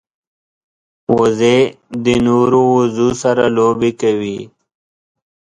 وزې 1.17 1.57
د 2.03 2.05
نورو 2.27 2.61
وزو 2.75 3.09
سره 3.21 3.43
لوبې 3.55 3.91
کوي 4.01 4.39